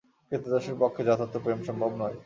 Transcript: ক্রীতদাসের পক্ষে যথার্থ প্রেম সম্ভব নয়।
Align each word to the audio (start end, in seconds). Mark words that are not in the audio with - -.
ক্রীতদাসের 0.27 0.75
পক্ষে 0.81 1.01
যথার্থ 1.07 1.33
প্রেম 1.43 1.59
সম্ভব 1.67 1.91
নয়। 2.01 2.15